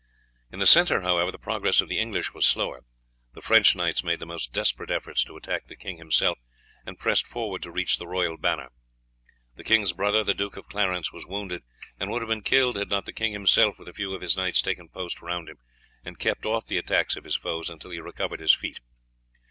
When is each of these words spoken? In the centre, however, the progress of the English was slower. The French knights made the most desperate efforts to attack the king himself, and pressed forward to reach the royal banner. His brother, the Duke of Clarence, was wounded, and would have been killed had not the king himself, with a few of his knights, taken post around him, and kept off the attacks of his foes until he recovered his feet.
In 0.51 0.57
the 0.57 0.65
centre, 0.65 1.01
however, 1.01 1.31
the 1.31 1.37
progress 1.37 1.79
of 1.79 1.87
the 1.87 1.99
English 1.99 2.33
was 2.33 2.43
slower. 2.47 2.81
The 3.35 3.41
French 3.43 3.75
knights 3.75 4.03
made 4.03 4.17
the 4.17 4.25
most 4.25 4.51
desperate 4.51 4.89
efforts 4.89 5.23
to 5.25 5.37
attack 5.37 5.65
the 5.67 5.75
king 5.75 5.97
himself, 5.97 6.39
and 6.87 6.97
pressed 6.97 7.27
forward 7.27 7.61
to 7.61 7.71
reach 7.71 7.99
the 7.99 8.07
royal 8.07 8.35
banner. 8.37 8.69
His 9.55 9.93
brother, 9.93 10.23
the 10.23 10.33
Duke 10.33 10.57
of 10.57 10.67
Clarence, 10.67 11.11
was 11.13 11.27
wounded, 11.27 11.61
and 11.99 12.09
would 12.09 12.23
have 12.23 12.29
been 12.29 12.41
killed 12.41 12.77
had 12.77 12.89
not 12.89 13.05
the 13.05 13.13
king 13.13 13.31
himself, 13.33 13.77
with 13.77 13.87
a 13.89 13.93
few 13.93 14.15
of 14.15 14.21
his 14.21 14.35
knights, 14.35 14.59
taken 14.63 14.89
post 14.89 15.21
around 15.21 15.47
him, 15.47 15.59
and 16.03 16.17
kept 16.17 16.47
off 16.47 16.65
the 16.65 16.79
attacks 16.79 17.15
of 17.15 17.23
his 17.23 17.35
foes 17.35 17.69
until 17.69 17.91
he 17.91 17.99
recovered 17.99 18.39
his 18.39 18.55
feet. 18.55 18.79